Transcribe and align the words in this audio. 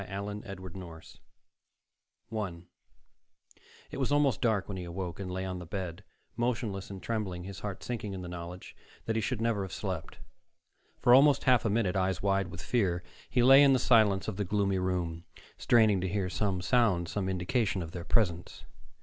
The 0.01 0.07
Dark 0.49 0.73
Door 0.73 1.03
1 2.29 2.65
It 3.91 3.97
was 3.97 4.11
almost 4.11 4.41
dark 4.41 4.67
when 4.67 4.77
he 4.77 4.83
awoke, 4.83 5.19
and 5.19 5.29
lay 5.29 5.45
on 5.45 5.59
the 5.59 5.65
bed, 5.67 6.03
motionless 6.35 6.89
and 6.89 7.03
trembling, 7.03 7.43
his 7.43 7.59
heart 7.59 7.83
sinking 7.83 8.13
in 8.15 8.23
the 8.23 8.27
knowledge 8.27 8.75
that 9.05 9.15
he 9.15 9.21
should 9.21 9.39
never 9.41 9.61
have 9.61 9.71
slept. 9.71 10.17
For 10.97 11.13
almost 11.13 11.43
half 11.43 11.65
a 11.65 11.69
minute, 11.69 11.95
eyes 11.95 12.19
wide 12.23 12.47
with 12.47 12.63
fear, 12.63 13.03
he 13.29 13.43
lay 13.43 13.61
in 13.61 13.73
the 13.73 13.77
silence 13.77 14.27
of 14.27 14.37
the 14.37 14.43
gloomy 14.43 14.79
room, 14.79 15.25
straining 15.59 16.01
to 16.01 16.07
hear 16.09 16.31
some 16.31 16.63
sound, 16.63 17.07
some 17.07 17.29
indication 17.29 17.83
of 17.83 17.91
their 17.91 18.03
presence. 18.03 18.63